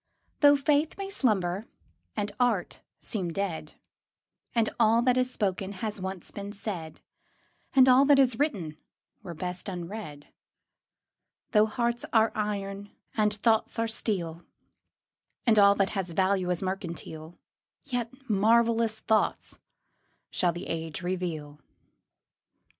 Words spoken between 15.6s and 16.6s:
that has value